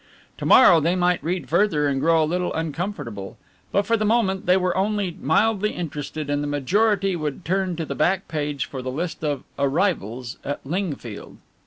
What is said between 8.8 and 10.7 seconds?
the list of "arrivals" at